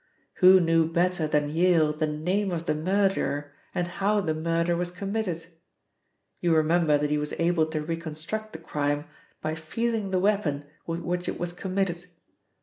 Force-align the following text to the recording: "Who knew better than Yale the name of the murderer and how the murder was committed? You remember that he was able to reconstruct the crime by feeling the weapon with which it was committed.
"Who 0.37 0.59
knew 0.59 0.91
better 0.91 1.27
than 1.27 1.49
Yale 1.51 1.93
the 1.93 2.07
name 2.07 2.49
of 2.49 2.65
the 2.65 2.73
murderer 2.73 3.53
and 3.75 3.85
how 3.87 4.19
the 4.19 4.33
murder 4.33 4.75
was 4.75 4.89
committed? 4.89 5.45
You 6.39 6.55
remember 6.55 6.97
that 6.97 7.11
he 7.11 7.19
was 7.19 7.35
able 7.39 7.67
to 7.67 7.81
reconstruct 7.83 8.53
the 8.53 8.57
crime 8.57 9.05
by 9.43 9.53
feeling 9.53 10.09
the 10.09 10.17
weapon 10.17 10.65
with 10.87 11.01
which 11.01 11.29
it 11.29 11.39
was 11.39 11.53
committed. 11.53 12.07